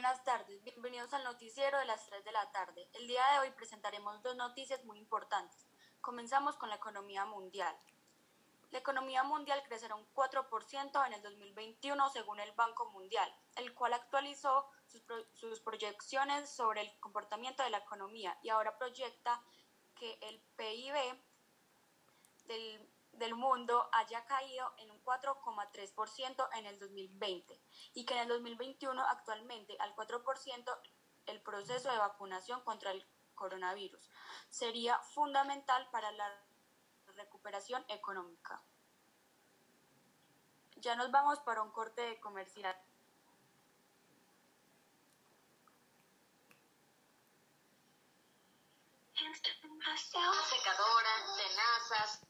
[0.00, 2.88] Buenas tardes, bienvenidos al noticiero de las 3 de la tarde.
[2.94, 5.68] El día de hoy presentaremos dos noticias muy importantes.
[6.00, 7.76] Comenzamos con la economía mundial.
[8.70, 13.92] La economía mundial crecerá un 4% en el 2021 según el Banco Mundial, el cual
[13.92, 15.02] actualizó sus,
[15.34, 19.44] sus, proyecciones sobre el comportamiento de la economía y ahora proyecta
[19.96, 20.94] que el PIB
[22.46, 27.60] del del mundo haya caído en un 4,3% en el 2020
[27.94, 30.80] y que en el 2021 actualmente al 4%
[31.26, 34.10] el proceso de vacunación contra el coronavirus
[34.48, 36.44] sería fundamental para la
[37.14, 38.62] recuperación económica.
[40.76, 42.76] Ya nos vamos para un corte de comercial.
[50.48, 52.29] Secadoras, tenazas,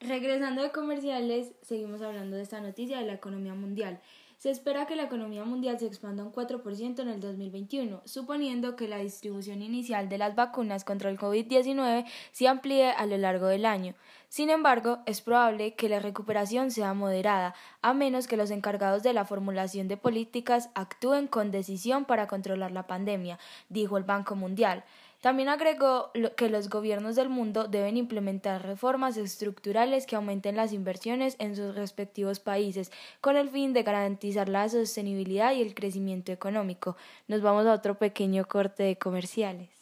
[0.00, 4.00] Regresando de comerciales, seguimos hablando de esta noticia de la economía mundial.
[4.36, 8.86] Se espera que la economía mundial se expanda un 4% en el 2021, suponiendo que
[8.86, 13.66] la distribución inicial de las vacunas contra el COVID-19 se amplíe a lo largo del
[13.66, 13.96] año.
[14.28, 19.12] Sin embargo, es probable que la recuperación sea moderada, a menos que los encargados de
[19.12, 24.84] la formulación de políticas actúen con decisión para controlar la pandemia, dijo el Banco Mundial.
[25.20, 31.34] También agregó que los gobiernos del mundo deben implementar reformas estructurales que aumenten las inversiones
[31.40, 36.96] en sus respectivos países con el fin de garantizar la sostenibilidad y el crecimiento económico.
[37.26, 39.77] Nos vamos a otro pequeño corte de comerciales.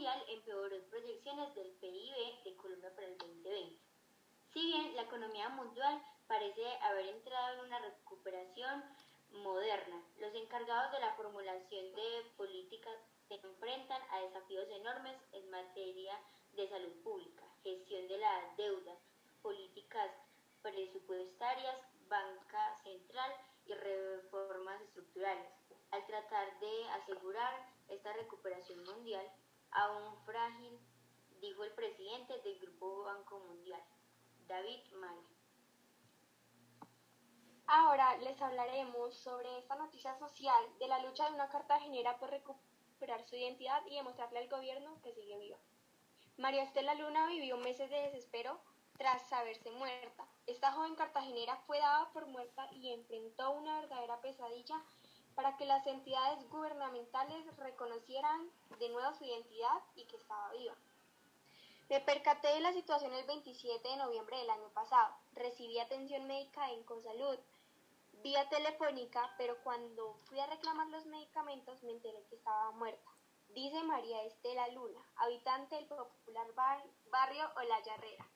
[0.00, 3.78] Mundial empeoró proyecciones del PIB de Colombia para el 2020.
[4.50, 8.82] Si bien la economía mundial parece haber entrado en una recuperación
[9.30, 12.94] moderna, los encargados de la formulación de políticas
[13.28, 16.18] se enfrentan a desafíos enormes en materia
[16.54, 18.96] de salud pública, gestión de la deuda,
[19.42, 20.10] políticas
[20.62, 21.76] presupuestarias,
[22.08, 23.34] banca central
[23.66, 25.52] y reformas estructurales.
[25.90, 29.30] Al tratar de asegurar esta recuperación mundial,
[29.72, 30.78] aún frágil,
[31.40, 33.82] dijo el presidente del Grupo Banco Mundial,
[34.46, 35.18] David May.
[37.66, 43.22] Ahora les hablaremos sobre esta noticia social de la lucha de una cartagenera por recuperar
[43.24, 45.58] su identidad y demostrarle al gobierno que sigue viva.
[46.36, 48.60] María Estela Luna vivió meses de desespero
[48.98, 50.26] tras saberse muerta.
[50.46, 54.82] Esta joven cartagenera fue dada por muerta y enfrentó una verdadera pesadilla
[55.40, 60.74] para que las entidades gubernamentales reconocieran de nuevo su identidad y que estaba viva.
[61.88, 65.14] Me percaté de la situación el 27 de noviembre del año pasado.
[65.32, 67.38] Recibí atención médica en Consalud,
[68.22, 73.10] vía telefónica, pero cuando fui a reclamar los medicamentos me enteré que estaba muerta.
[73.54, 76.48] Dice María Estela Luna, habitante del popular
[77.10, 78.28] barrio Olaya Herrera.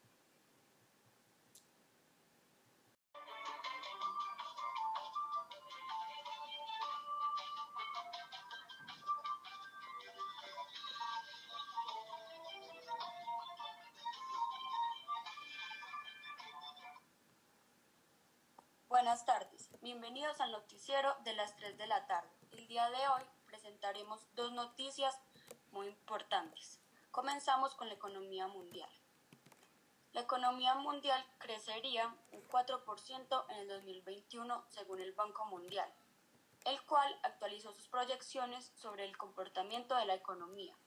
[18.95, 22.31] Buenas tardes, bienvenidos al noticiero de las 3 de la tarde.
[22.53, 25.19] El día de hoy presentaremos dos noticias
[25.73, 26.79] muy importantes.
[27.11, 28.89] Comenzamos con la economía mundial.
[30.13, 35.93] La economía mundial crecería un 4% en el 2021 según el Banco Mundial,
[36.65, 40.79] el cual actualizó sus proyecciones sobre el comportamiento de la economía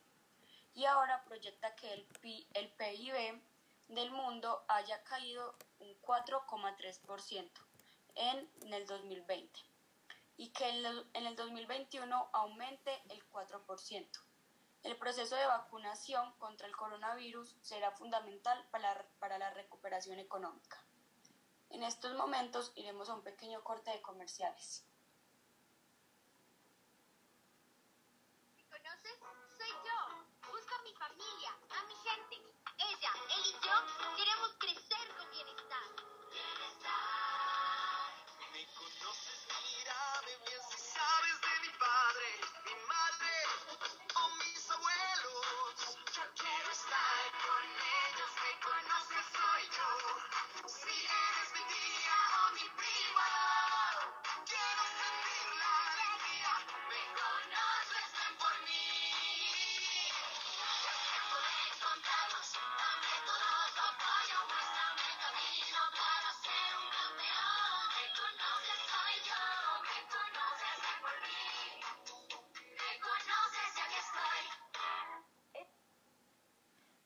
[0.76, 3.42] y ahora proyecta que el, PIB
[3.90, 7.67] del mundo haya caído un 4,3%
[8.18, 9.60] en, en el 2020
[10.38, 14.08] y que en, en el 2021 aumente el 4%.
[14.84, 20.84] El proceso de vacunación contra el coronavirus será fundamental para, para la recuperación económica.
[21.70, 24.86] En estos momentos iremos a un pequeño corte de comerciales.
[28.70, 29.20] ¿Conoces?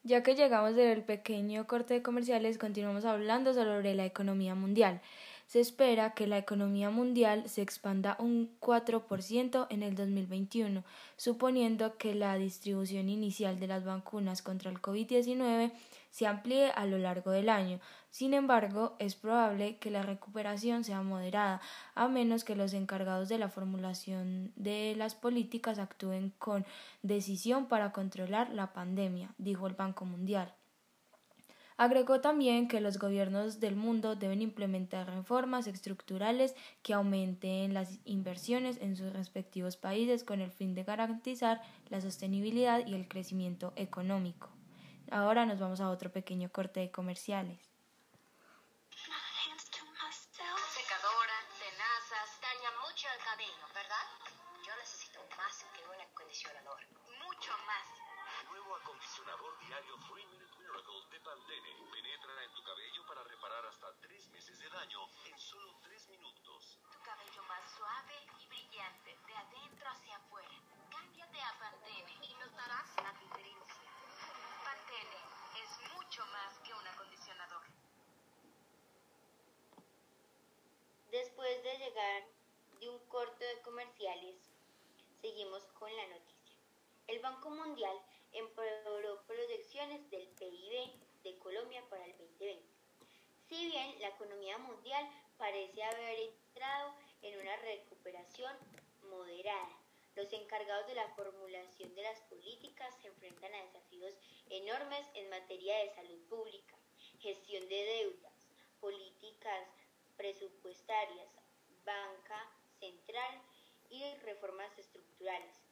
[0.04, 5.00] Ya que llegamos del pequeño corte de comerciales, continuamos hablando sobre la economía mundial.
[5.52, 10.86] Se espera que la economía mundial se expanda un 4% en el 2021,
[11.18, 15.74] suponiendo que la distribución inicial de las vacunas contra el COVID-19
[16.10, 17.82] se amplíe a lo largo del año.
[18.12, 21.60] Sin embargo, es probable que la recuperación sea moderada,
[21.96, 26.66] a menos que los encargados de la formulación de las políticas actúen con
[27.02, 30.56] decisión para controlar la pandemia, dijo el Banco Mundial.
[31.82, 38.78] Agregó también que los gobiernos del mundo deben implementar reformas estructurales que aumenten las inversiones
[38.82, 44.52] en sus respectivos países con el fin de garantizar la sostenibilidad y el crecimiento económico.
[45.10, 47.58] Ahora nos vamos a otro pequeño corte de comerciales.
[50.78, 54.06] Secadora, tenazas, daña mucho el cabello, ¿verdad?
[54.68, 56.78] Yo necesito más que un acondicionador.
[57.26, 58.11] Mucho más.
[58.50, 63.94] Nuevo acondicionador diario 3 Minute Miracle de Pantene penetra en tu cabello para reparar hasta
[64.02, 66.80] 3 meses de daño en solo 3 minutos.
[66.92, 70.56] Tu cabello más suave y brillante, de adentro hacia afuera.
[70.90, 73.92] Cámbiate a Pantene y notarás la diferencia.
[74.64, 75.22] Pantene
[75.64, 77.64] es mucho más que un acondicionador.
[81.12, 82.24] Después de llegar
[82.80, 84.36] de un corte de comerciales,
[85.22, 86.58] seguimos con la noticia.
[87.08, 88.00] El Banco Mundial
[88.32, 90.92] empeoró proyecciones del PIB
[91.24, 92.64] de Colombia para el 2020.
[93.48, 98.56] Si bien la economía mundial parece haber entrado en una recuperación
[99.10, 99.82] moderada,
[100.16, 104.14] los encargados de la formulación de las políticas se enfrentan a desafíos
[104.50, 106.78] enormes en materia de salud pública,
[107.20, 108.50] gestión de deudas,
[108.80, 109.68] políticas
[110.18, 111.30] presupuestarias,
[111.86, 113.42] banca central
[113.90, 115.71] y reformas estructurales.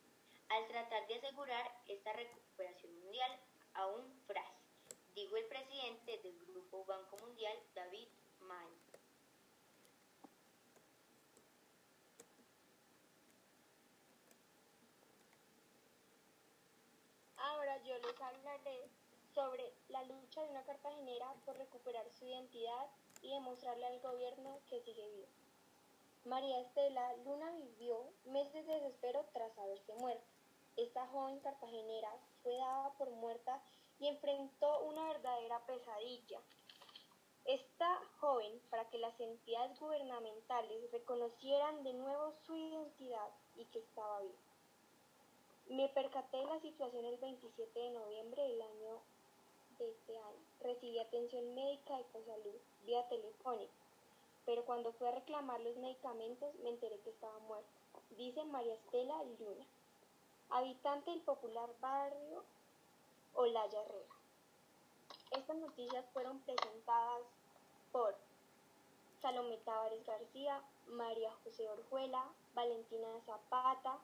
[0.49, 3.39] Al tratar de asegurar esta recuperación mundial,
[3.75, 4.65] aún frágil,
[5.13, 8.07] dijo el presidente del Grupo Banco Mundial, David
[8.39, 8.67] May.
[17.37, 18.89] Ahora yo les hablaré
[19.35, 22.87] sobre la lucha de una cartagenera por recuperar su identidad
[23.21, 25.27] y demostrarle al gobierno que sigue vivo.
[26.25, 30.38] María Estela Luna vivió meses de desespero tras haberse muerto.
[30.79, 32.09] Esta joven cartagenera
[32.41, 33.61] fue dada por muerta
[33.99, 36.39] y enfrentó una verdadera pesadilla.
[37.43, 44.21] Esta joven, para que las entidades gubernamentales reconocieran de nuevo su identidad y que estaba
[44.21, 44.39] viva.
[45.67, 49.01] Me percaté de la situación el 27 de noviembre del año
[49.79, 50.45] de este año.
[50.61, 52.55] Recibí atención médica de Consalud
[52.85, 53.73] vía telefónica,
[54.45, 57.69] pero cuando fui a reclamar los medicamentos me enteré que estaba muerta.
[58.11, 59.65] Dice María Estela Luna,
[60.49, 62.43] habitante del popular barrio
[63.33, 64.15] Olaya Herrera.
[65.31, 67.21] Estas noticias fueron presentadas
[67.91, 68.15] por
[69.21, 72.23] Salomé Tavares García, María José Orjuela,
[72.55, 73.97] Valentina Zapata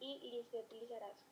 [0.00, 1.27] y Lisbeth Lizarazo.